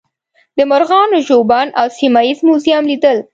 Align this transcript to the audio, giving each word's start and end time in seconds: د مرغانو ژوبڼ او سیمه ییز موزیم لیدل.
د 0.57 0.59
مرغانو 0.69 1.17
ژوبڼ 1.27 1.65
او 1.79 1.85
سیمه 1.97 2.21
ییز 2.25 2.39
موزیم 2.47 2.83
لیدل. 2.91 3.17